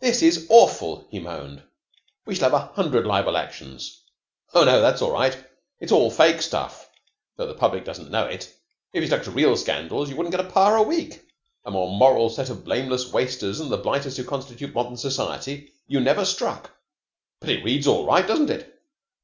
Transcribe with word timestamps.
"This 0.00 0.22
is 0.22 0.44
awful," 0.50 1.06
he 1.08 1.20
moaned. 1.20 1.62
"We 2.26 2.34
shall 2.34 2.50
have 2.50 2.60
a 2.60 2.72
hundred 2.74 3.06
libel 3.06 3.36
actions." 3.36 4.02
"Oh, 4.52 4.64
no, 4.64 4.80
that's 4.80 5.00
all 5.02 5.12
right. 5.12 5.38
It's 5.78 5.92
all 5.92 6.10
fake 6.10 6.42
stuff, 6.42 6.90
tho 7.36 7.46
the 7.46 7.54
public 7.54 7.84
doesn't 7.84 8.10
know 8.10 8.24
it. 8.26 8.52
If 8.92 9.02
you 9.02 9.06
stuck 9.06 9.22
to 9.22 9.30
real 9.30 9.56
scandals 9.56 10.10
you 10.10 10.16
wouldn't 10.16 10.34
get 10.34 10.44
a 10.44 10.50
par. 10.50 10.76
a 10.76 10.82
week. 10.82 11.22
A 11.64 11.70
more 11.70 11.96
moral 11.96 12.28
set 12.28 12.50
of 12.50 12.64
blameless 12.64 13.12
wasters 13.12 13.58
than 13.60 13.68
the 13.68 13.76
blighters 13.78 14.16
who 14.16 14.24
constitute 14.24 14.74
modern 14.74 14.96
society 14.96 15.70
you 15.86 16.00
never 16.00 16.24
struck. 16.24 16.72
But 17.38 17.50
it 17.50 17.62
reads 17.62 17.86
all 17.86 18.04
right, 18.04 18.26
doesn't 18.26 18.50
it? 18.50 18.82